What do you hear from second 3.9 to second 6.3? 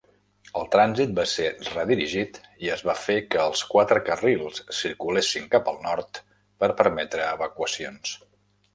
carrils circulessin cap al nord